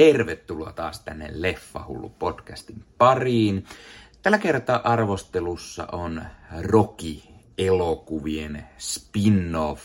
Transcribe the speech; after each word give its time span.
Tervetuloa 0.00 0.72
taas 0.72 1.00
tänne 1.00 1.28
Leffahullu 1.32 2.08
podcastin 2.08 2.84
pariin. 2.98 3.64
Tällä 4.22 4.38
kertaa 4.38 4.80
arvostelussa 4.84 5.86
on 5.92 6.22
Rocky-elokuvien 6.60 8.64
spin-off 8.78 9.82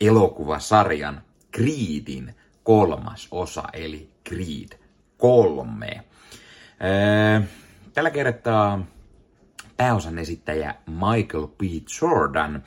elokuvasarjan 0.00 1.22
Creedin 1.56 2.34
kolmas 2.62 3.28
osa, 3.30 3.62
eli 3.72 4.10
Creed 4.28 4.78
3. 5.18 6.04
Tällä 7.92 8.10
kertaa 8.10 8.86
pääosan 9.76 10.18
esittäjä 10.18 10.74
Michael 10.86 11.46
P. 11.46 11.60
Jordan, 12.00 12.62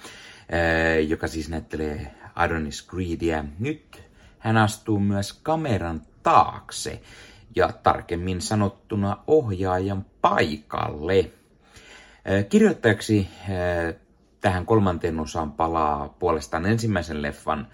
joka 1.07 1.27
siis 1.27 1.49
näyttelee 1.49 2.15
Adonis 2.35 2.88
Creedia. 2.88 3.45
Nyt 3.59 4.04
hän 4.39 4.57
astuu 4.57 4.99
myös 4.99 5.33
kameran 5.33 6.01
taakse 6.28 7.02
ja 7.55 7.70
tarkemmin 7.84 8.41
sanottuna 8.41 9.18
ohjaajan 9.27 10.05
paikalle. 10.22 11.31
Kirjoittajaksi 12.49 13.30
tähän 14.41 14.66
kolmanteen 14.66 15.20
osaan 15.20 15.52
palaa 15.52 16.16
puolestaan 16.20 16.66
ensimmäisen 16.66 17.21
leffan 17.21 17.68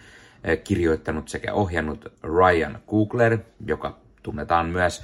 kirjoittanut 0.63 1.29
sekä 1.29 1.53
ohjannut 1.53 2.13
Ryan 2.23 2.79
Coogler, 2.89 3.37
joka 3.65 3.97
tunnetaan 4.23 4.69
myös 4.69 5.03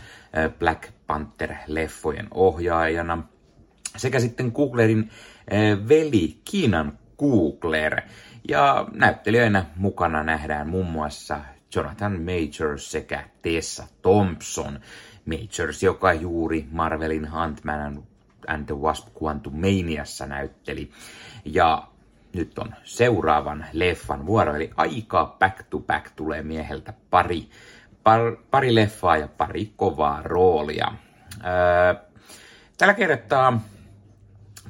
Black 0.59 0.89
Panther-leffojen 1.07 2.27
ohjaajana, 2.31 3.23
sekä 3.97 4.19
sitten 4.19 4.51
Cooglerin 4.51 5.09
veli 5.89 6.41
Kiinan 6.45 6.99
Coogler. 7.19 8.01
Ja 8.47 8.87
näyttelijöinä 8.93 9.65
mukana 9.75 10.23
nähdään 10.23 10.69
muun 10.69 10.85
muassa 10.85 11.39
Jonathan 11.75 12.21
Majors 12.21 12.91
sekä 12.91 13.23
Tessa 13.41 13.87
Thompson. 14.01 14.79
Majors, 15.25 15.83
joka 15.83 16.13
juuri 16.13 16.67
Marvelin 16.71 17.27
Ant-Man 17.31 18.03
and 18.47 18.65
the 18.65 18.75
Wasp 18.75 19.07
Quantumaniassa 19.23 20.25
näytteli. 20.25 20.91
Ja 21.45 21.87
nyt 22.33 22.59
on 22.59 22.75
seuraavan 22.83 23.65
leffan 23.73 24.25
vuoro, 24.25 24.55
eli 24.55 24.71
aika 24.77 25.35
back 25.39 25.63
to 25.69 25.79
back 25.79 26.11
tulee 26.15 26.43
mieheltä 26.43 26.93
pari, 27.09 27.49
par, 28.03 28.35
pari 28.51 28.75
leffaa 28.75 29.17
ja 29.17 29.27
pari 29.27 29.73
kovaa 29.75 30.21
roolia. 30.23 30.91
Öö, 31.45 31.93
tällä 32.77 32.93
kertaa 32.93 33.61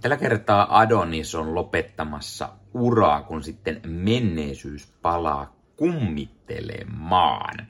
Tällä 0.01 0.17
kertaa 0.17 0.79
Adonis 0.79 1.35
on 1.35 1.55
lopettamassa 1.55 2.49
uraa, 2.73 3.21
kun 3.21 3.43
sitten 3.43 3.81
menneisyys 3.87 4.87
palaa 5.01 5.55
kummittelemaan. 5.77 7.67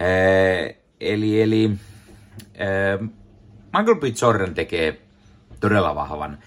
Ee, 0.00 0.82
eli 1.00 1.42
eli 1.42 1.70
ee, 2.54 2.98
Michael 3.76 3.96
B. 3.96 4.02
Jordan 4.22 4.54
tekee 4.54 5.02
todella 5.60 5.94
vahvan 5.94 6.38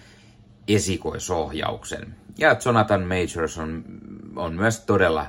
esikoisohjauksen. 0.67 2.15
Ja 2.37 2.55
Jonathan 2.65 3.03
Majors 3.03 3.57
on, 3.57 3.83
on 4.35 4.53
myös 4.53 4.79
todella, 4.79 5.25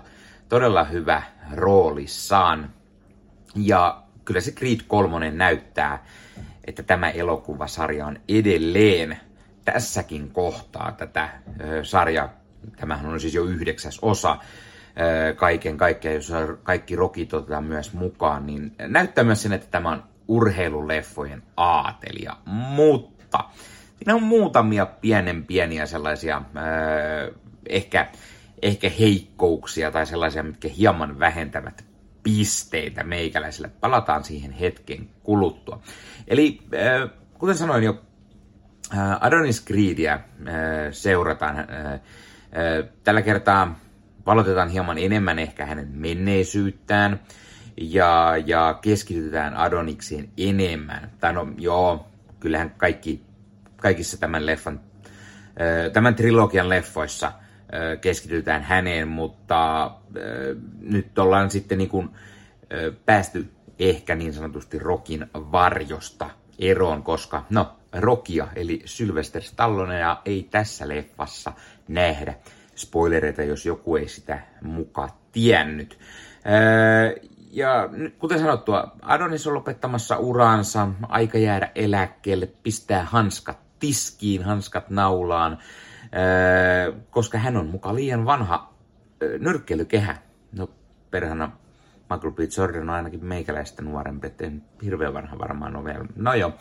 todella 0.48 0.84
hyvä 0.84 1.22
roolissaan. 1.52 2.70
Ja 3.56 4.02
kyllä 4.24 4.40
se 4.40 4.52
Creed 4.52 4.80
3 4.88 5.30
näyttää, 5.30 6.04
että 6.64 6.82
tämä 6.82 7.10
elokuvasarja 7.10 8.06
on 8.06 8.20
edelleen 8.28 9.16
tässäkin 9.64 10.30
kohtaa 10.30 10.92
tätä 10.92 11.28
sarjaa. 11.82 12.39
Tämähän 12.76 13.06
on 13.06 13.20
siis 13.20 13.34
jo 13.34 13.44
yhdeksäs 13.44 13.98
osa 14.02 14.36
kaiken 15.36 15.76
kaikkiaan, 15.76 16.14
jos 16.14 16.32
kaikki 16.62 16.96
rokit 16.96 17.34
otetaan 17.34 17.64
myös 17.64 17.92
mukaan, 17.92 18.46
niin 18.46 18.72
näyttää 18.78 19.24
myös 19.24 19.42
sen, 19.42 19.52
että 19.52 19.66
tämä 19.70 19.88
on 19.88 20.02
urheiluleffojen 20.28 21.42
aatelia. 21.56 22.36
Mutta 22.46 23.44
siinä 23.96 24.14
on 24.14 24.22
muutamia 24.22 24.86
pienen 24.86 25.44
pieniä 25.44 25.86
sellaisia 25.86 26.42
ehkä, 27.68 28.08
ehkä 28.62 28.90
heikkouksia 28.98 29.90
tai 29.90 30.06
sellaisia, 30.06 30.42
mitkä 30.42 30.68
hieman 30.68 31.18
vähentävät 31.18 31.84
pisteitä 32.22 33.04
meikäläisille. 33.04 33.70
Palataan 33.80 34.24
siihen 34.24 34.52
hetken 34.52 35.08
kuluttua. 35.22 35.82
Eli 36.28 36.60
kuten 37.38 37.56
sanoin 37.56 37.84
jo, 37.84 38.00
Adonis 39.20 39.64
Creedia 39.64 40.20
seurataan. 40.90 41.56
Tällä 43.04 43.22
kertaa 43.22 43.78
valotetaan 44.26 44.68
hieman 44.68 44.98
enemmän 44.98 45.38
ehkä 45.38 45.66
hänen 45.66 45.88
menneisyyttään 45.92 47.20
ja, 47.76 48.34
ja 48.46 48.78
keskitytään 48.82 49.56
Adonikseen 49.56 50.28
enemmän. 50.36 51.10
Tai 51.20 51.32
no 51.32 51.48
joo, 51.58 52.06
kyllähän 52.40 52.70
kaikki, 52.70 53.22
kaikissa 53.76 54.20
tämän 54.20 54.46
leffan, 54.46 54.80
tämän 55.92 56.14
trilogian 56.14 56.68
leffoissa 56.68 57.32
keskitytään 58.00 58.62
häneen, 58.62 59.08
mutta 59.08 59.90
nyt 60.80 61.18
ollaan 61.18 61.50
sitten 61.50 61.78
niin 61.78 61.90
kuin 61.90 62.10
päästy 63.06 63.50
ehkä 63.78 64.14
niin 64.14 64.32
sanotusti 64.32 64.78
Rokin 64.78 65.26
varjosta 65.34 66.30
eroon, 66.58 67.02
koska 67.02 67.44
no, 67.50 67.76
Rokia 67.92 68.48
eli 68.56 68.82
Sylvester 68.84 69.42
Stallonea 69.42 70.16
ei 70.24 70.48
tässä 70.50 70.88
leffassa 70.88 71.52
nähdä 71.88 72.34
spoilereita, 72.76 73.42
jos 73.42 73.66
joku 73.66 73.96
ei 73.96 74.08
sitä 74.08 74.40
muka 74.62 75.08
tiennyt. 75.32 75.98
Öö, 76.46 77.16
ja 77.50 77.88
kuten 78.18 78.38
sanottua, 78.38 78.92
Adonis 79.02 79.46
on 79.46 79.54
lopettamassa 79.54 80.16
uraansa, 80.16 80.88
aika 81.08 81.38
jäädä 81.38 81.70
eläkkeelle, 81.74 82.48
pistää 82.62 83.04
hanskat 83.04 83.58
tiskiin, 83.78 84.42
hanskat 84.42 84.90
naulaan, 84.90 85.58
öö, 86.14 86.92
koska 87.10 87.38
hän 87.38 87.56
on 87.56 87.66
muka 87.66 87.94
liian 87.94 88.24
vanha 88.24 88.74
öö, 89.22 89.38
nyrkkeilykehä. 89.38 90.16
No 90.52 90.70
perhana 91.10 91.52
Michael 92.10 92.32
B. 92.32 92.38
Jordan 92.58 92.82
on 92.82 92.90
ainakin 92.90 93.24
meikäläistä 93.24 93.82
nuorempi, 93.82 94.26
että 94.26 94.50
hirveän 94.84 95.14
vanha 95.14 95.38
varmaan 95.38 95.76
ole 95.76 95.84
vielä. 95.84 96.04
No 96.16 96.34
joo. 96.34 96.52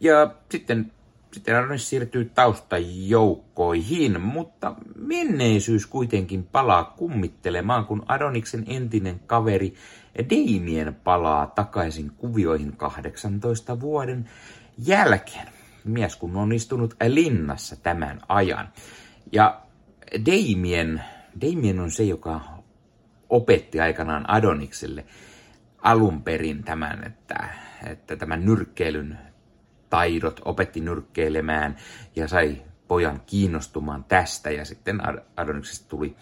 Ja 0.00 0.34
sitten 0.50 0.92
sitten 1.32 1.56
Adonis 1.56 1.88
siirtyy 1.88 2.24
taustajoukkoihin, 2.34 4.20
mutta 4.20 4.74
menneisyys 4.96 5.86
kuitenkin 5.86 6.44
palaa 6.44 6.84
kummittelemaan, 6.84 7.86
kun 7.86 8.02
Adoniksen 8.08 8.64
entinen 8.66 9.20
kaveri 9.26 9.74
Damien 10.30 10.94
palaa 11.04 11.46
takaisin 11.46 12.10
kuvioihin 12.16 12.76
18 12.76 13.80
vuoden 13.80 14.30
jälkeen. 14.86 15.48
Mies 15.84 16.16
kun 16.16 16.36
on 16.36 16.52
istunut 16.52 16.94
linnassa 17.08 17.76
tämän 17.76 18.20
ajan. 18.28 18.68
Ja 19.32 19.60
Damien, 20.26 21.04
Damien 21.40 21.80
on 21.80 21.90
se, 21.90 22.02
joka 22.02 22.40
opetti 23.28 23.80
aikanaan 23.80 24.30
Adonikselle 24.30 25.04
alun 25.82 26.22
perin 26.22 26.64
tämän, 26.64 27.04
että, 27.06 27.48
että 27.86 28.16
tämän 28.16 28.44
nyrkkeilyn 28.44 29.18
taidot, 29.90 30.40
opetti 30.44 30.80
nyrkkeilemään 30.80 31.76
ja 32.16 32.28
sai 32.28 32.62
pojan 32.88 33.20
kiinnostumaan 33.26 34.04
tästä 34.04 34.50
ja 34.50 34.64
sitten 34.64 35.00
Adoniksesta 35.36 35.88
tuli 35.88 36.16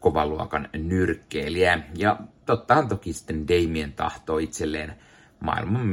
kovaluokan 0.00 0.68
nyrkkeilijä. 0.72 1.82
Ja 1.96 2.16
tottahan 2.46 2.88
toki 2.88 3.12
sitten 3.12 3.48
Damien 3.48 3.92
tahtoo 3.92 4.38
itselleen 4.38 4.94
maailman 5.40 5.86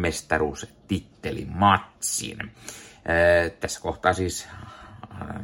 matsin. 1.48 2.38
Tässä 3.60 3.82
kohtaa 3.82 4.14
siis, 4.14 4.48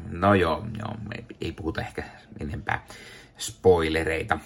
no 0.09 0.33
joo, 0.33 0.65
joo 0.77 0.95
ei, 1.15 1.25
ei 1.41 1.51
puhuta 1.51 1.81
ehkä 1.81 2.03
enempää 2.39 2.85
spoilereita. 3.37 4.39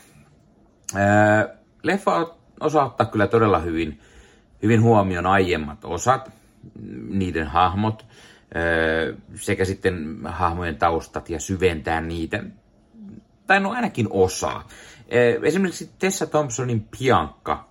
Leffa 1.84 2.36
osaa 2.60 2.86
ottaa 2.86 3.08
kyllä 3.08 3.28
todella 3.28 3.60
hyvin, 3.60 4.00
hyvin 4.64 4.82
huomioon 4.82 5.26
aiemmat 5.26 5.86
osat 5.86 6.32
niiden 7.10 7.48
hahmot 7.48 8.06
sekä 9.36 9.66
sitten 9.66 10.20
hahmojen 10.26 10.76
taustat 10.76 11.30
ja 11.30 11.40
syventää 11.40 12.02
niitä, 12.02 12.44
tai 13.48 13.60
no 13.60 13.72
ainakin 13.72 14.08
osaa. 14.10 14.68
Esimerkiksi 15.44 15.92
Tessa 16.00 16.26
Thompsonin 16.26 16.88
Piankka, 17.00 17.68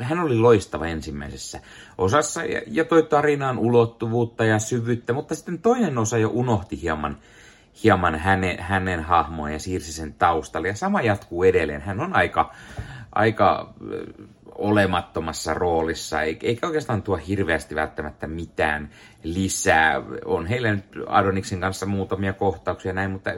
hän 0.00 0.18
oli 0.18 0.36
loistava 0.36 0.86
ensimmäisessä 0.86 1.60
osassa 1.98 2.40
ja, 2.66 2.84
toi 2.84 3.02
tarinaan 3.02 3.58
ulottuvuutta 3.58 4.44
ja 4.44 4.58
syvyyttä, 4.58 5.12
mutta 5.12 5.34
sitten 5.34 5.58
toinen 5.58 5.98
osa 5.98 6.18
jo 6.18 6.30
unohti 6.32 6.82
hieman, 6.82 7.18
hieman 7.84 8.14
hänen, 8.14 8.58
hänen 8.58 9.02
hahmoa 9.02 9.50
ja 9.50 9.58
siirsi 9.58 9.92
sen 9.92 10.14
taustalle. 10.14 10.68
Ja 10.68 10.74
sama 10.74 11.02
jatkuu 11.02 11.44
edelleen. 11.44 11.80
Hän 11.80 12.00
on 12.00 12.16
aika, 12.16 12.54
aika 13.12 13.74
olemattomassa 14.60 15.54
roolissa, 15.54 16.22
eikä 16.22 16.66
oikeastaan 16.66 17.02
tuo 17.02 17.16
hirveästi 17.16 17.74
välttämättä 17.74 18.26
mitään 18.26 18.90
lisää. 19.22 20.02
On 20.24 20.46
heillä 20.46 20.72
nyt 20.74 20.84
Adoniksen 21.06 21.60
kanssa 21.60 21.86
muutamia 21.86 22.32
kohtauksia 22.32 22.92
näin, 22.92 23.10
mutta 23.10 23.30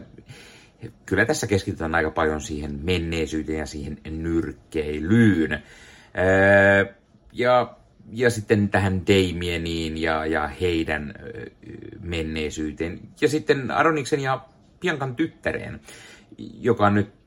kyllä 1.07 1.25
tässä 1.25 1.47
keskitytään 1.47 1.95
aika 1.95 2.11
paljon 2.11 2.41
siihen 2.41 2.81
menneisyyteen 2.83 3.59
ja 3.59 3.67
siihen 3.67 3.99
nyrkkeilyyn. 4.11 5.63
Ja, 7.33 7.77
ja 8.13 8.31
sitten 8.31 8.69
tähän 8.69 9.03
Damieniin 9.07 9.99
ja, 9.99 10.27
ja 10.27 10.49
heidän 10.49 11.15
menneisyyteen. 12.01 13.01
Ja 13.21 13.29
sitten 13.29 13.71
Aroniksen 13.71 14.21
ja 14.21 14.45
Piankan 14.81 15.17
tyttäreen, 15.17 15.81
joka 16.39 16.91
nyt 16.91 17.22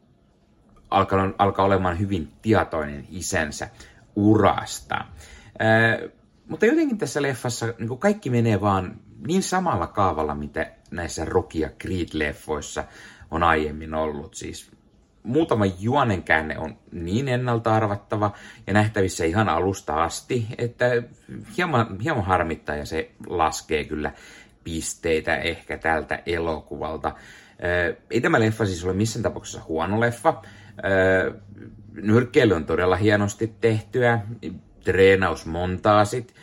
alkaa, 0.95 1.31
alkaa 1.37 1.65
olemaan 1.65 1.99
hyvin 1.99 2.31
tietoinen 2.41 3.07
isänsä 3.09 3.69
urasta. 4.15 5.05
Ää, 5.59 5.99
mutta 6.47 6.65
jotenkin 6.65 6.97
tässä 6.97 7.21
leffassa 7.21 7.73
niin 7.79 7.97
kaikki 7.99 8.29
menee 8.29 8.61
vaan 8.61 8.99
niin 9.27 9.43
samalla 9.43 9.87
kaavalla, 9.87 10.35
mitä 10.35 10.71
näissä 10.91 11.25
Rocky 11.25 11.59
ja 11.59 11.69
Creed-leffoissa 11.83 12.83
on 13.31 13.43
aiemmin 13.43 13.93
ollut. 13.93 14.33
Siis 14.33 14.71
muutama 15.23 15.65
juonen 15.65 16.23
käänne 16.23 16.57
on 16.57 16.77
niin 16.91 17.27
ennalta 17.27 17.75
arvattava 17.75 18.31
ja 18.67 18.73
nähtävissä 18.73 19.25
ihan 19.25 19.49
alusta 19.49 20.03
asti, 20.03 20.47
että 20.57 20.85
hieman, 21.57 21.99
hieman 21.99 22.25
harmittaa 22.25 22.75
ja 22.75 22.85
se 22.85 23.11
laskee 23.27 23.83
kyllä 23.83 24.11
pisteitä 24.63 25.37
ehkä 25.37 25.77
tältä 25.77 26.23
elokuvalta. 26.25 27.15
Ei 28.11 28.21
tämä 28.21 28.39
leffa 28.39 28.65
siis 28.65 28.85
ole 28.85 28.93
missään 28.93 29.23
tapauksessa 29.23 29.61
huono 29.67 29.99
leffa. 29.99 30.41
Nyrkkeily 31.93 32.53
on 32.53 32.65
todella 32.65 32.95
hienosti 32.95 33.55
tehtyä, 33.61 34.19
treenausmontaasit 34.83 36.35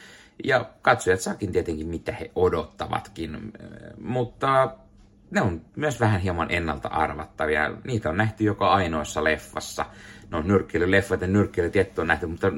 ja 0.45 0.71
katsojat 0.83 1.21
saakin 1.21 1.53
tietenkin 1.53 1.87
mitä 1.87 2.13
he 2.13 2.31
odottavatkin, 2.35 3.53
mutta 4.01 4.77
ne 5.31 5.41
on 5.41 5.61
myös 5.77 6.01
vähän 6.01 6.21
hieman 6.21 6.51
ennalta 6.51 6.89
arvattavia. 6.89 7.71
Niitä 7.85 8.09
on 8.09 8.17
nähty 8.17 8.45
joka 8.45 8.73
ainoassa 8.73 9.25
leffassa. 9.25 9.87
No 10.31 10.43
nyrkkeilyleffat 10.43 11.21
ja 11.21 11.27
nyrkkeilytietto 11.27 12.03
on 12.03 12.09
nähty, 12.09 12.27
mutta 12.27 12.49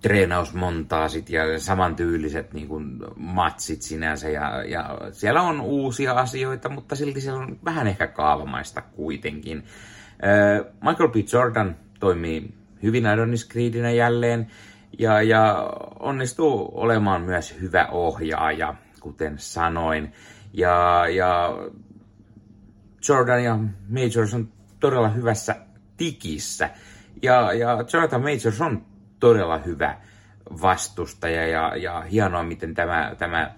treenausmontaasit 0.00 1.30
ja 1.30 1.60
samantyyliset 1.60 2.52
niin 2.52 2.68
kuin, 2.68 2.98
matsit 3.16 3.82
sinänsä. 3.82 4.28
Ja, 4.28 4.64
ja 4.64 4.98
siellä 5.12 5.42
on 5.42 5.60
uusia 5.60 6.12
asioita, 6.12 6.68
mutta 6.68 6.96
silti 6.96 7.20
siellä 7.20 7.40
on 7.40 7.58
vähän 7.64 7.86
ehkä 7.86 8.06
kaavamaista 8.06 8.82
kuitenkin. 8.82 9.64
Michael 10.84 11.08
B. 11.08 11.14
Jordan 11.32 11.76
toimii 12.00 12.54
hyvin 12.82 13.06
Adonis 13.06 13.48
Creedinä 13.48 13.90
jälleen 13.90 14.46
ja, 14.98 15.22
ja 15.22 15.70
onnistuu 16.00 16.70
olemaan 16.74 17.22
myös 17.22 17.56
hyvä 17.60 17.86
ohjaaja, 17.86 18.74
kuten 19.00 19.34
sanoin. 19.38 20.12
Ja, 20.52 21.04
ja 21.08 21.58
Jordan 23.08 23.44
ja 23.44 23.58
Majors 23.88 24.34
on 24.34 24.48
todella 24.80 25.08
hyvässä 25.08 25.56
tikissä. 25.96 26.70
Ja, 27.22 27.52
ja 27.52 27.84
Jonathan 27.92 28.22
Majors 28.22 28.60
on 28.60 28.86
todella 29.20 29.58
hyvä 29.58 29.96
vastustaja 30.62 31.46
ja, 31.46 31.76
ja 31.76 32.00
hienoa, 32.00 32.42
miten 32.42 32.74
tämä, 32.74 33.14
tämä 33.18 33.54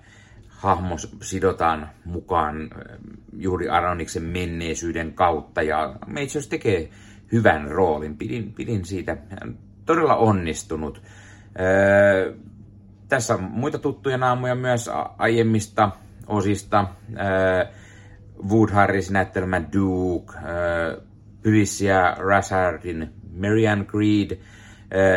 hahmo 0.49 0.97
sidotaan 1.23 1.91
mukaan 2.05 2.63
äh, 2.63 2.99
juuri 3.33 3.69
Aroniksen 3.69 4.23
menneisyyden 4.23 5.15
kautta 5.15 5.63
ja 5.63 5.95
Majors 6.07 6.49
tekee 6.49 6.91
hyvän 7.33 7.71
roolin. 7.71 8.17
Pidin, 8.17 8.53
pidin 8.53 8.85
siitä 8.85 9.17
todella 9.87 10.17
onnistunut. 10.17 11.03
Öö, 11.61 12.35
tässä 13.09 13.35
on 13.35 13.43
muita 13.43 13.79
tuttuja 13.79 14.19
naamoja 14.19 14.55
myös 14.55 14.91
aiemmista 15.19 15.91
osista. 16.27 16.89
Öö, 17.11 17.65
Wood 18.49 18.71
Harris 18.71 19.11
näyttelemä 19.11 19.63
Duke, 19.73 20.33
öö, 20.45 21.01
Rashardin 22.17 23.13
Marianne 23.41 23.85
Creed, 23.85 24.31
öö, 24.31 24.39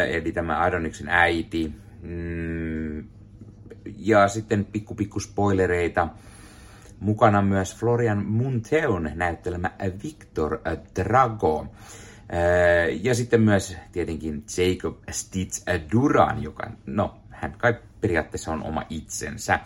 eli 0.10 0.32
tämä 0.32 0.64
Adoniksen 0.64 1.10
äiti. 1.10 1.74
Mm, 2.02 3.08
ja 3.98 4.28
sitten 4.28 4.66
pikku 4.66 4.96
pikku 4.96 5.20
spoilereita. 5.20 6.08
Mukana 7.00 7.42
myös 7.42 7.76
Florian 7.76 8.26
Munteon 8.26 9.12
näyttelemä 9.16 9.72
Victor 10.04 10.60
Drago. 10.96 11.68
Ja 13.02 13.16
sitten 13.16 13.42
myös 13.42 13.78
tietenkin 13.92 14.44
Jacob 14.58 14.98
Stitch 15.12 15.64
Duran, 15.92 16.44
joka, 16.44 16.72
no, 16.86 17.18
hän 17.30 17.56
kai 17.58 17.76
periaatteessa 18.02 18.52
on 18.52 18.64
oma 18.64 18.84
itsensä. 18.90 19.60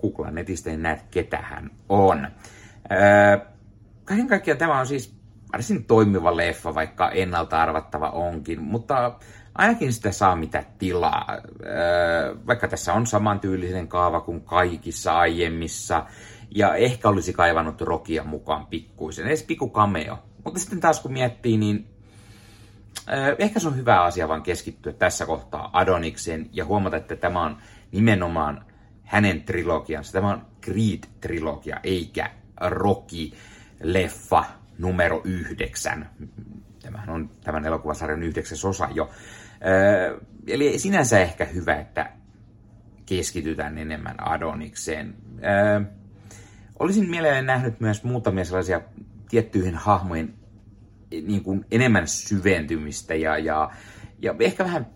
Googlaan 0.00 0.34
netistä 0.34 0.70
niin 0.70 0.82
näet, 0.82 1.02
ketä 1.10 1.38
hän 1.38 1.70
on. 1.88 2.28
Kaiken 4.04 4.28
kaikkiaan 4.28 4.58
tämä 4.58 4.80
on 4.80 4.86
siis 4.86 5.17
varsin 5.52 5.84
toimiva 5.84 6.36
leffa, 6.36 6.74
vaikka 6.74 7.10
ennalta 7.10 7.62
arvattava 7.62 8.10
onkin, 8.10 8.62
mutta 8.62 9.18
ainakin 9.54 9.92
sitä 9.92 10.12
saa 10.12 10.36
mitä 10.36 10.64
tilaa. 10.78 11.26
Vaikka 12.46 12.68
tässä 12.68 12.92
on 12.92 13.06
samantyylinen 13.06 13.88
kaava 13.88 14.20
kuin 14.20 14.40
kaikissa 14.40 15.18
aiemmissa, 15.18 16.06
ja 16.50 16.74
ehkä 16.74 17.08
olisi 17.08 17.32
kaivannut 17.32 17.80
Rokia 17.80 18.24
mukaan 18.24 18.66
pikkuisen, 18.66 19.26
edes 19.26 19.42
pikku 19.42 19.70
cameo. 19.70 20.18
Mutta 20.44 20.60
sitten 20.60 20.80
taas 20.80 21.00
kun 21.00 21.12
miettii, 21.12 21.56
niin 21.56 21.86
ehkä 23.38 23.60
se 23.60 23.68
on 23.68 23.76
hyvä 23.76 24.02
asia 24.02 24.28
vaan 24.28 24.42
keskittyä 24.42 24.92
tässä 24.92 25.26
kohtaa 25.26 25.70
Adonikseen 25.72 26.50
ja 26.52 26.64
huomata, 26.64 26.96
että 26.96 27.16
tämä 27.16 27.42
on 27.42 27.56
nimenomaan 27.92 28.64
hänen 29.04 29.42
trilogiansa. 29.42 30.12
Tämä 30.12 30.30
on 30.30 30.46
Creed-trilogia, 30.66 31.80
eikä 31.82 32.30
Rocky-leffa 32.60 34.44
numero 34.78 35.20
yhdeksän. 35.24 36.10
Tämähän 36.82 37.10
on 37.10 37.30
tämän 37.44 37.64
elokuvasarjan 37.64 38.22
yhdeksäs 38.22 38.64
osa 38.64 38.88
jo. 38.94 39.10
Eli 40.46 40.78
sinänsä 40.78 41.18
ehkä 41.18 41.44
hyvä, 41.44 41.74
että 41.74 42.12
keskitytään 43.06 43.78
enemmän 43.78 44.28
Adonikseen. 44.28 45.14
Olisin 46.78 47.10
mielelläni 47.10 47.46
nähnyt 47.46 47.80
myös 47.80 48.04
muutamia 48.04 48.44
sellaisia 48.44 48.80
tiettyihin 49.28 49.74
hahmojen 49.74 50.34
niin 51.10 51.42
kuin 51.42 51.64
enemmän 51.70 52.08
syventymistä 52.08 53.14
ja, 53.14 53.38
ja, 53.38 53.70
ja 54.18 54.34
ehkä 54.40 54.64
vähän 54.64 54.86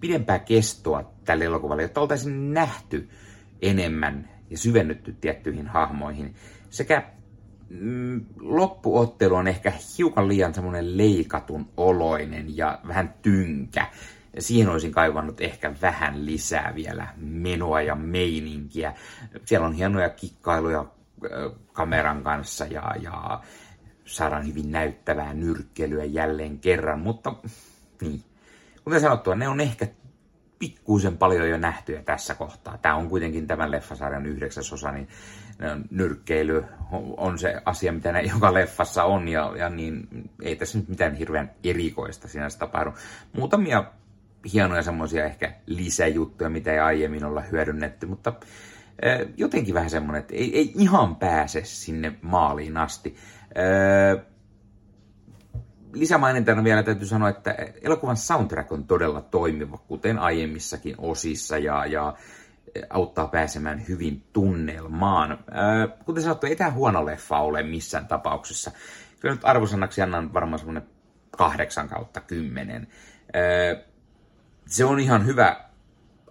pidempää 0.00 0.38
kestoa 0.38 1.12
tälle 1.24 1.44
elokuvalle, 1.44 1.82
jotta 1.82 2.00
oltaisiin 2.00 2.54
nähty 2.54 3.08
enemmän 3.62 4.28
ja 4.50 4.58
syvennytty 4.58 5.16
tiettyihin 5.20 5.66
hahmoihin. 5.66 6.34
Sekä 6.70 7.02
loppuottelu 8.40 9.34
on 9.34 9.48
ehkä 9.48 9.72
hiukan 9.98 10.28
liian 10.28 10.54
semmoinen 10.54 10.98
leikatun 10.98 11.68
oloinen 11.76 12.56
ja 12.56 12.78
vähän 12.88 13.14
tynkä. 13.22 13.86
Siihen 14.38 14.68
olisin 14.68 14.92
kaivannut 14.92 15.40
ehkä 15.40 15.74
vähän 15.82 16.26
lisää 16.26 16.72
vielä 16.74 17.08
menoa 17.16 17.80
ja 17.80 17.94
meininkiä. 17.94 18.94
Siellä 19.44 19.66
on 19.66 19.72
hienoja 19.72 20.08
kikkailuja 20.08 20.84
kameran 21.72 22.22
kanssa 22.22 22.64
ja, 22.64 22.94
ja 23.00 23.40
saadaan 24.04 24.46
hyvin 24.46 24.72
näyttävää 24.72 25.34
nyrkkelyä 25.34 26.04
jälleen 26.04 26.58
kerran, 26.58 27.00
mutta 27.00 27.34
niin. 28.00 28.24
Kuten 28.84 29.00
sanottua, 29.00 29.34
ne 29.34 29.48
on 29.48 29.60
ehkä 29.60 29.86
pikkuisen 30.58 31.18
paljon 31.18 31.48
jo 31.48 31.58
nähtyä 31.58 32.02
tässä 32.02 32.34
kohtaa. 32.34 32.78
Tämä 32.78 32.94
on 32.94 33.08
kuitenkin 33.08 33.46
tämän 33.46 33.70
leffasarjan 33.70 34.26
yhdeksäs 34.26 34.72
osa, 34.72 34.92
niin 34.92 35.08
nyrkkeily 35.90 36.64
on 37.16 37.38
se 37.38 37.62
asia, 37.64 37.92
mitä 37.92 38.12
ne 38.12 38.22
joka 38.22 38.54
leffassa 38.54 39.04
on, 39.04 39.28
ja, 39.28 39.52
ja 39.56 39.68
niin 39.68 40.08
ei 40.42 40.56
tässä 40.56 40.78
nyt 40.78 40.88
mitään 40.88 41.14
hirveän 41.14 41.50
erikoista 41.64 42.28
sinänsä 42.28 42.58
tapahdu. 42.58 42.90
Muutamia 43.32 43.84
hienoja 44.52 44.82
semmoisia 44.82 45.24
ehkä 45.24 45.52
lisäjuttuja, 45.66 46.50
mitä 46.50 46.72
ei 46.72 46.78
aiemmin 46.78 47.24
olla 47.24 47.40
hyödynnetty, 47.40 48.06
mutta 48.06 48.32
jotenkin 49.36 49.74
vähän 49.74 49.90
semmoinen, 49.90 50.20
että 50.20 50.34
ei, 50.34 50.58
ei 50.58 50.72
ihan 50.76 51.16
pääse 51.16 51.60
sinne 51.64 52.12
maaliin 52.22 52.76
asti. 52.76 53.16
Lisämainintana 55.92 56.64
vielä 56.64 56.82
täytyy 56.82 57.06
sanoa, 57.06 57.28
että 57.28 57.56
elokuvan 57.82 58.16
soundtrack 58.16 58.72
on 58.72 58.84
todella 58.84 59.20
toimiva, 59.20 59.78
kuten 59.78 60.18
aiemmissakin 60.18 60.94
osissa, 60.98 61.58
ja, 61.58 61.86
ja 61.86 62.14
auttaa 62.90 63.28
pääsemään 63.28 63.88
hyvin 63.88 64.22
tunnelmaan. 64.32 65.44
Kuten 66.04 66.22
sanottu, 66.22 66.46
ei 66.46 66.56
tämä 66.56 66.70
huono 66.70 67.06
leffa 67.06 67.38
ole 67.38 67.62
missään 67.62 68.06
tapauksessa. 68.06 68.70
Kyllä 69.20 69.34
nyt 69.34 69.44
arvosanaksi 69.44 70.02
annan 70.02 70.34
varmaan 70.34 70.58
semmoinen 70.58 70.86
kahdeksan 71.30 71.88
kautta 71.88 72.20
kymmenen. 72.20 72.88
Se 74.66 74.84
on 74.84 75.00
ihan 75.00 75.26
hyvä 75.26 75.64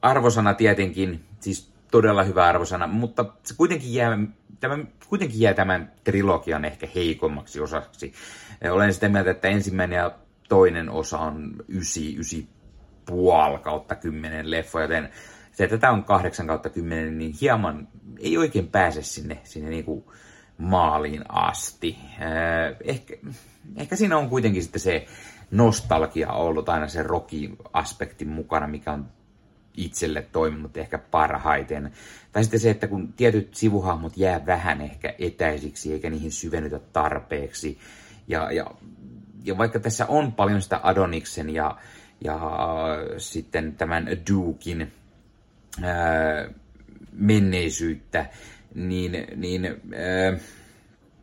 arvosana 0.02 0.54
tietenkin, 0.54 1.26
siis 1.40 1.74
todella 1.92 2.24
hyvä 2.24 2.46
arvosana, 2.46 2.88
mutta 2.88 3.26
se 3.44 3.54
kuitenkin 3.58 3.94
jää, 3.94 4.18
tämä 4.60 4.78
kuitenkin 5.08 5.42
jää 5.42 5.54
tämän 5.54 5.92
trilogian 6.04 6.66
ehkä 6.66 6.88
heikommaksi 6.96 7.60
osaksi. 7.60 8.14
Olen 8.72 8.94
sitä 8.94 9.10
mieltä, 9.10 9.32
että 9.32 9.48
ensimmäinen 9.48 9.98
ja 9.98 10.12
toinen 10.50 10.90
osa 10.90 11.20
on 11.20 11.54
ysi, 11.70 12.20
ysi 12.20 12.50
puol 13.06 13.58
kautta 13.58 13.96
kymmenen 13.96 14.52
leffa, 14.52 14.82
joten 14.82 15.10
se, 15.52 15.64
että 15.64 15.78
tämä 15.78 15.94
on 15.94 16.04
kahdeksan 16.04 16.48
kautta 16.48 16.70
kymmenen, 16.70 17.18
niin 17.18 17.36
hieman 17.42 17.88
ei 18.20 18.38
oikein 18.38 18.68
pääse 18.68 19.04
sinne, 19.04 19.40
sinne 19.44 19.70
niin 19.70 19.86
kuin 19.86 20.04
maaliin 20.58 21.24
asti. 21.30 21.98
Ehkä, 22.84 23.14
ehkä 23.76 23.96
siinä 23.96 24.18
on 24.18 24.30
kuitenkin 24.30 24.64
sitten 24.64 24.82
se 24.82 25.06
nostalgia 25.52 26.32
ollut 26.32 26.70
aina 26.70 26.88
se 26.88 27.04
roki-aspekti 27.04 28.26
mukana, 28.26 28.68
mikä 28.68 28.92
on 28.92 29.06
itselle 29.78 30.22
toiminut 30.22 30.78
ehkä 30.78 30.98
parhaiten. 30.98 31.92
Tai 32.32 32.44
sitten 32.44 32.60
se, 32.60 32.70
että 32.70 32.88
kun 32.88 33.14
tietyt 33.14 33.56
sivuhahmot 33.56 34.18
jää 34.18 34.46
vähän 34.46 34.82
ehkä 34.82 35.14
etäisiksi 35.20 35.94
eikä 35.94 36.10
niihin 36.10 36.32
syvennytä 36.32 36.80
tarpeeksi. 36.94 37.78
Ja, 38.28 38.52
ja, 38.52 38.66
ja 39.44 39.58
vaikka 39.58 39.80
tässä 39.80 40.06
on 40.06 40.32
paljon 40.32 40.62
sitä 40.62 40.80
Adoniksen 40.84 41.50
ja, 41.50 41.78
ja 42.24 42.40
sitten 43.18 43.76
tämän 43.76 44.08
Dukin 44.30 44.92
ää, 45.84 46.50
menneisyyttä, 47.14 48.26
niin, 48.76 49.28
niin 49.36 49.66
ää, 49.66 50.38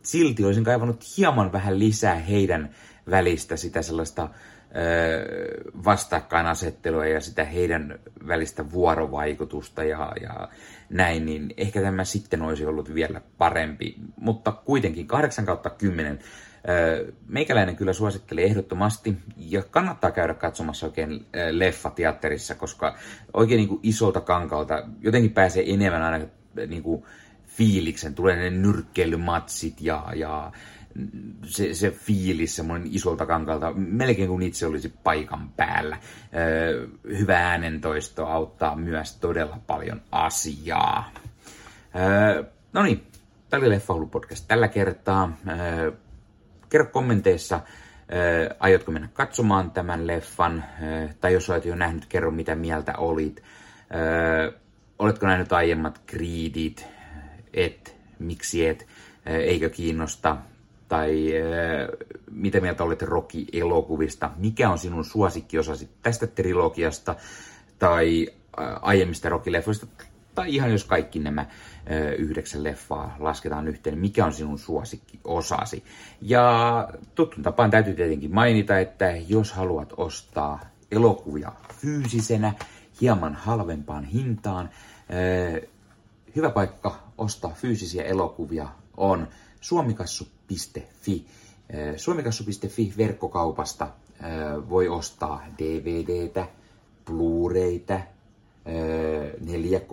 silti 0.03 0.45
olisin 0.45 0.65
kaivannut 0.65 1.05
hieman 1.17 1.53
vähän 1.53 1.79
lisää 1.79 2.15
heidän 2.15 2.71
välistä 3.11 3.57
sitä 3.57 3.83
sellaista 3.83 4.29
vastakkainasettelua 5.85 7.07
ja 7.07 7.21
sitä 7.21 7.45
heidän 7.45 7.99
välistä 8.29 8.73
vuorovaikutusta 8.73 9.85
ja, 9.85 10.13
ja 10.23 10.49
näin, 10.91 11.27
niin 11.27 11.55
ehkä 11.57 11.81
tämä 11.81 12.05
sitten 12.05 12.43
olisi 12.43 12.67
ollut 12.67 12.95
vielä 12.95 13.21
parempi. 13.39 13.97
Mutta 14.17 14.53
kuitenkin 14.53 15.07
8 15.07 15.47
kautta 15.47 15.71
10 15.71 16.19
Meikäläinen 17.27 17.77
kyllä 17.77 17.93
suosittelee 17.93 18.45
ehdottomasti 18.45 19.17
ja 19.37 19.63
kannattaa 19.63 20.11
käydä 20.11 20.35
katsomassa 20.35 20.87
oikein 20.87 21.27
leffa 21.51 21.91
teatterissa, 21.91 22.55
koska 22.55 22.97
oikein 23.35 23.59
niin 23.59 23.69
kuin 23.69 23.81
isolta 23.83 24.21
kankalta 24.21 24.83
jotenkin 25.01 25.31
pääsee 25.31 25.73
enemmän 25.75 26.03
aina 26.03 26.27
niin 26.67 26.83
kuin 26.83 27.05
fiiliksen, 27.47 28.15
tulee 28.15 28.37
ne 28.37 28.51
nyrkkeilymatsit 28.51 29.81
ja, 29.81 30.07
ja 30.15 30.53
se, 31.45 31.75
se 31.75 31.91
fiilis 31.91 32.57
semmoinen 32.57 32.89
isolta 32.93 33.27
kankalta, 33.27 33.73
melkein 33.73 34.29
kuin 34.29 34.43
itse 34.43 34.67
olisi 34.67 34.95
paikan 35.05 35.49
päällä. 35.57 35.99
hyvä 37.05 37.51
äänentoisto 37.51 38.27
auttaa 38.27 38.77
myös 38.77 39.17
todella 39.17 39.59
paljon 39.67 40.01
asiaa. 40.13 41.13
no 42.73 42.83
niin, 42.83 43.07
tämä 43.51 43.61
oli 43.61 43.71
Leffa 43.71 43.95
podcast 44.11 44.45
tällä 44.49 44.69
kertaa. 44.69 45.33
Kerro 46.69 46.87
kommenteissa, 46.87 47.61
aiotko 48.61 48.93
mennä 48.93 49.09
katsomaan 49.13 49.71
tämän 49.71 50.07
leffan, 50.07 50.65
tai 51.21 51.33
jos 51.33 51.51
olet 51.51 51.65
jo 51.65 51.75
nähnyt, 51.75 52.07
kerro 52.07 52.31
mitä 52.31 52.55
mieltä 52.55 52.97
olit. 52.97 53.43
oletko 54.99 55.27
nähnyt 55.27 55.53
aiemmat 55.53 56.01
Creedit, 56.07 56.87
et, 57.55 57.97
miksi 58.19 58.67
et, 58.67 58.87
eikö 59.27 59.71
kiinnosta, 59.71 60.37
tai 60.89 61.33
äh, 61.37 61.89
mitä 62.31 62.61
mieltä 62.61 62.85
olet 62.85 63.03
Rocky-elokuvista, 63.03 64.31
mikä 64.37 64.71
on 64.71 64.79
sinun 64.79 65.05
suosikkiosasi 65.05 65.89
tästä 66.03 66.27
trilogiasta, 66.27 67.17
tai 67.79 68.29
aiemmista 68.83 69.29
Rocky-leffoista, 69.29 69.87
tai 70.39 70.55
ihan 70.55 70.73
jos 70.73 70.85
kaikki 70.85 71.19
nämä 71.19 71.47
yhdeksän 72.19 72.65
leffaa 72.65 73.17
lasketaan 73.19 73.69
yhteen, 73.69 73.99
mikä 73.99 74.27
on 74.27 74.33
sinun 74.33 74.59
suosikkiosasi. 74.59 75.85
Ja 76.21 76.89
tuttuun 77.15 77.43
tapaan 77.43 77.71
täytyy 77.71 77.95
tietenkin 77.95 78.35
mainita, 78.35 78.79
että 78.79 79.11
jos 79.29 79.53
haluat 79.53 79.93
ostaa 79.97 80.61
elokuvia 80.93 81.53
fyysisenä, 81.75 82.53
hieman 83.01 83.35
halvempaan 83.35 84.05
hintaan, 84.05 84.71
hyvä 86.37 86.51
paikka 86.51 87.03
ostaa 87.19 87.51
fyysisiä 87.55 88.03
elokuvia 88.03 88.69
on 88.97 89.29
suomikassu.fi. 89.61 91.27
Suomikassu.fi 91.97 92.95
verkkokaupasta 92.97 93.89
voi 94.69 94.89
ostaa 94.89 95.45
DVDtä, 95.59 96.47
Blu-raytä, 97.05 98.01
4 99.41 99.81
k 99.81 99.87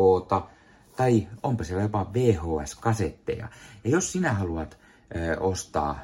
tai 0.97 1.27
onpa 1.43 1.63
siellä 1.63 1.83
jopa 1.83 2.11
VHS-kasetteja. 2.13 3.47
Ja 3.83 3.89
jos 3.89 4.11
sinä 4.11 4.33
haluat 4.33 4.77
ostaa 5.39 5.99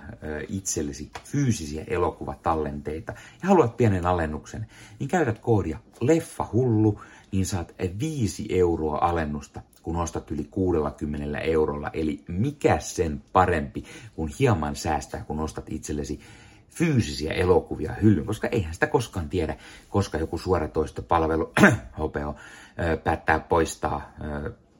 itsellesi 0.48 1.12
fyysisiä 1.24 1.84
elokuvatallenteita 1.88 3.14
ja 3.42 3.50
haluat 3.50 3.78
pienen 3.78 4.06
alennuksen, 4.06 4.68
niin 5.00 5.08
käytät 5.08 5.40
koodia 5.40 5.80
LEFFAHULLU, 6.02 7.02
niin 7.32 7.46
saat 7.46 7.76
5 8.00 8.46
euroa 8.50 8.98
alennusta 9.02 9.62
kun 9.84 9.96
ostat 9.96 10.32
yli 10.32 10.48
60 10.52 11.40
eurolla. 11.40 11.90
Eli 11.94 12.24
mikä 12.28 12.80
sen 12.80 13.24
parempi, 13.34 13.84
kun 14.16 14.32
hieman 14.40 14.76
säästää, 14.76 15.24
kun 15.24 15.40
ostat 15.40 15.66
itsellesi 15.70 16.20
fyysisiä 16.76 17.34
elokuvia 17.34 17.94
hyllyn, 17.94 18.26
koska 18.26 18.48
eihän 18.48 18.74
sitä 18.74 18.88
koskaan 18.88 19.30
tiedä, 19.30 19.58
koska 19.90 20.18
joku 20.18 20.38
suoratoistopalvelu 20.38 21.54
HPO 21.98 22.36
päättää 23.04 23.40
poistaa 23.40 24.14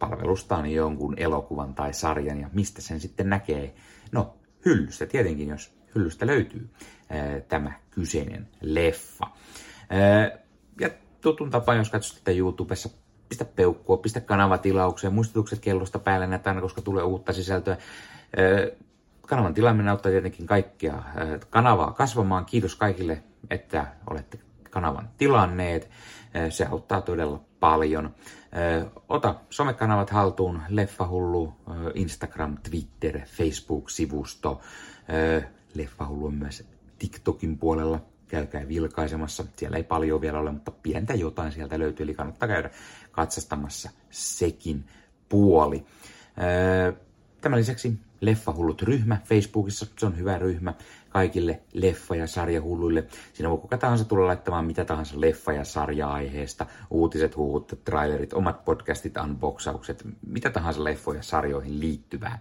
palvelustaan 0.02 0.72
jonkun 0.72 1.14
elokuvan 1.18 1.74
tai 1.74 1.94
sarjan 1.94 2.40
ja 2.40 2.50
mistä 2.54 2.82
sen 2.82 3.00
sitten 3.00 3.30
näkee. 3.30 3.76
No, 4.12 4.38
hyllystä 4.66 5.06
tietenkin, 5.06 5.50
jos 5.50 5.74
hyllystä 5.96 6.28
löytyy 6.28 6.70
tämä 7.48 7.72
kyseinen 7.92 8.48
leffa. 8.62 9.28
Ja 10.80 10.90
tutun 11.22 11.50
tapaan, 11.50 11.78
jos 11.78 11.90
katsot 11.90 12.18
tätä 12.18 12.32
YouTubessa 12.32 12.90
pistä 13.30 13.46
peukkua, 13.46 13.98
pistä 13.98 14.22
kanavatilaukseen, 14.22 15.14
muistutukset 15.14 15.60
kellosta 15.60 16.00
päälle 16.00 16.28
näitä 16.28 16.50
aina, 16.50 16.62
koska 16.62 16.82
tulee 16.82 17.04
uutta 17.04 17.34
sisältöä. 17.34 17.78
Kanavan 19.32 19.54
tilaaminen 19.54 19.88
auttaa 19.88 20.12
tietenkin 20.12 20.46
kaikkia 20.46 21.04
kanavaa 21.50 21.94
kasvamaan. 21.94 22.46
Kiitos 22.46 22.76
kaikille, 22.76 23.24
että 23.50 23.88
olette 24.10 24.40
kanavan 24.70 25.10
tilanneet. 25.18 25.90
Se 26.50 26.66
auttaa 26.66 27.02
todella 27.02 27.42
paljon. 27.60 28.16
Ota 29.10 29.36
somekanavat 29.50 30.10
haltuun, 30.10 30.62
Leffahullu, 30.70 31.54
Instagram, 31.94 32.58
Twitter, 32.70 33.20
Facebook-sivusto. 33.26 34.62
Leffahullu 35.74 36.26
on 36.26 36.36
myös 36.36 36.68
TikTokin 37.00 37.58
puolella 37.58 38.00
käykää 38.28 38.68
vilkaisemassa. 38.68 39.46
Siellä 39.56 39.78
ei 39.78 39.84
paljon 39.84 40.22
vielä 40.22 40.40
ole, 40.40 40.52
mutta 40.52 40.72
pientä 40.72 41.14
jotain 41.14 41.52
sieltä 41.52 41.80
löytyy, 41.80 42.04
eli 42.04 42.14
kannattaa 42.14 42.48
käydä 42.48 42.70
katsastamassa 43.12 43.90
sekin 44.10 44.86
puoli. 45.30 45.86
Tämän 47.42 47.60
lisäksi 47.60 48.00
Leffahullut 48.22 48.82
ryhmä 48.82 49.18
Facebookissa, 49.24 49.86
se 49.98 50.06
on 50.06 50.18
hyvä 50.18 50.38
ryhmä 50.38 50.74
kaikille 51.10 51.62
leffa- 51.74 52.16
ja 52.16 52.28
sarjahulluille. 52.28 53.08
Siinä 53.34 53.50
voi 53.50 53.58
kuka 53.58 53.78
tahansa 53.78 54.06
tulla 54.06 54.28
laittamaan 54.28 54.66
mitä 54.66 54.86
tahansa 54.86 55.16
leffa- 55.16 55.54
ja 55.54 55.64
sarja-aiheesta, 55.64 56.66
uutiset, 56.90 57.38
huhut, 57.38 57.80
trailerit, 57.86 58.34
omat 58.34 58.66
podcastit, 58.66 59.18
unboxaukset, 59.18 60.04
mitä 60.28 60.50
tahansa 60.50 60.84
leffoja 60.84 61.20
ja 61.20 61.24
sarjoihin 61.24 61.80
liittyvää. 61.80 62.40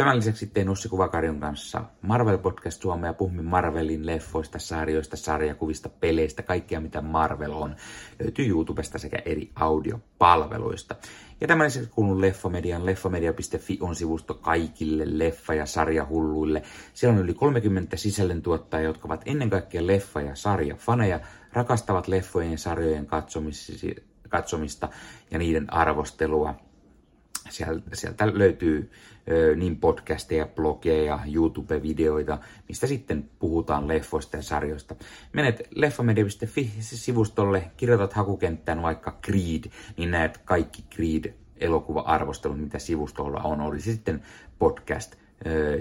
Tämän 0.00 0.16
lisäksi 0.16 0.46
tein 0.46 0.68
Ossi 0.68 0.88
Kuvakarjon 0.88 1.40
kanssa 1.40 1.84
Marvel 2.02 2.38
Podcast 2.38 2.82
Suomea, 2.82 3.14
puhumme 3.14 3.42
Marvelin 3.42 4.06
leffoista, 4.06 4.58
sarjoista, 4.58 5.16
sarjakuvista, 5.16 5.88
peleistä, 5.88 6.42
kaikkea 6.42 6.80
mitä 6.80 7.00
Marvel 7.00 7.52
on. 7.52 7.76
Löytyy 8.20 8.48
YouTubesta 8.48 8.98
sekä 8.98 9.22
eri 9.24 9.50
audiopalveluista. 9.54 10.94
Ja 11.40 11.46
tämän 11.46 11.66
lisäksi 11.66 11.90
kuulun 11.90 12.20
Leffamedian. 12.20 12.86
Leffamedia.fi 12.86 13.78
on 13.80 13.96
sivusto 13.96 14.34
kaikille 14.34 15.04
leffa- 15.04 15.54
ja 15.54 15.66
sarjahulluille. 15.66 16.62
Siellä 16.94 17.16
on 17.16 17.24
yli 17.24 17.34
30 17.34 17.96
sisällöntuottajia, 17.96 18.88
jotka 18.88 19.08
ovat 19.08 19.22
ennen 19.26 19.50
kaikkea 19.50 19.82
leffa- 19.82 20.26
ja 20.26 20.34
sarjafaneja, 20.34 21.20
rakastavat 21.52 22.08
leffojen 22.08 22.52
ja 22.52 22.58
sarjojen 22.58 23.06
katsomista 24.28 24.88
ja 25.30 25.38
niiden 25.38 25.72
arvostelua 25.72 26.54
Sieltä, 27.50 27.96
sieltä 27.96 28.38
löytyy 28.38 28.90
ö, 29.30 29.56
niin 29.56 29.76
podcasteja, 29.76 30.46
blogeja, 30.46 31.18
YouTube-videoita, 31.34 32.38
mistä 32.68 32.86
sitten 32.86 33.30
puhutaan 33.38 33.88
leffoista 33.88 34.36
ja 34.36 34.42
sarjoista. 34.42 34.94
Menet 35.32 35.68
leffamedia.fi-sivustolle, 35.74 37.70
kirjoitat 37.76 38.12
hakukenttään 38.12 38.82
vaikka 38.82 39.18
Creed, 39.26 39.70
niin 39.96 40.10
näet 40.10 40.38
kaikki 40.38 40.84
Creed-elokuva-arvostelut, 40.94 42.60
mitä 42.60 42.78
sivustolla 42.78 43.40
on. 43.40 43.60
Olisi 43.60 43.92
sitten 43.92 44.22
podcast, 44.58 45.16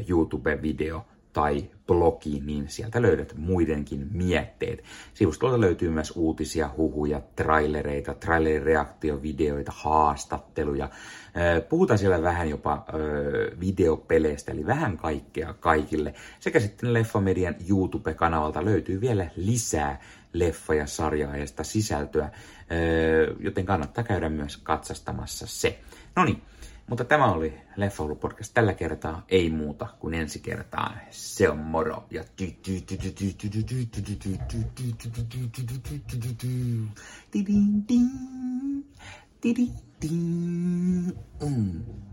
YouTube-video 0.08 1.02
tai 1.40 1.70
blogi, 1.88 2.42
niin 2.46 2.70
sieltä 2.70 3.02
löydät 3.02 3.34
muidenkin 3.38 4.08
mietteet. 4.12 4.84
Sivustolta 5.14 5.62
löytyy 5.62 5.90
myös 5.90 6.14
uutisia, 6.16 6.70
huhuja, 6.78 7.22
trailereita, 7.36 8.14
trailerireaktiovideoita, 8.14 9.72
haastatteluja. 9.76 10.90
Puhutaan 11.70 12.00
siellä 12.00 12.22
vähän 12.22 12.50
jopa 12.50 12.86
videopeleistä, 13.60 14.52
eli 14.52 14.66
vähän 14.66 14.98
kaikkea 14.98 15.54
kaikille. 15.54 16.14
Sekä 16.40 16.60
sitten 16.60 16.94
Leffamedian 16.94 17.56
YouTube-kanavalta 17.70 18.66
löytyy 18.66 19.02
vielä 19.02 19.28
lisää 19.36 20.02
leffa- 20.34 20.74
ja 20.74 20.88
sarjaajeista 20.88 21.64
sisältöä, 21.64 22.32
joten 23.40 23.66
kannattaa 23.66 24.04
käydä 24.04 24.30
myös 24.30 24.58
katsastamassa 24.58 25.48
se. 25.48 25.80
No 26.16 26.26
niin, 26.26 26.42
Mutta 26.90 27.06
tämä 27.06 27.32
oli 27.32 27.54
Leffoulu 27.76 28.16
podcast 28.16 28.54
tällä 28.54 28.74
kertaa, 28.74 29.26
ei 29.30 29.50
muuta 29.50 29.88
kuin 30.00 30.14
ensi 30.14 30.40
kertaan. 30.40 31.02
Se 31.10 31.50
on 31.50 31.58
moro. 31.58 32.06
Ja 32.12 32.24
Mm. 41.42 42.09